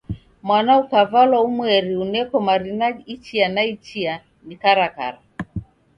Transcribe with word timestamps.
Mwana 0.47 0.71
ukavalwa 0.83 1.37
umweri 1.49 1.91
uneko 2.03 2.35
marina 2.47 2.87
ichia 3.13 3.47
na 3.55 3.63
ichia 3.71 4.13
ni 4.45 4.55
karakara. 4.61 5.19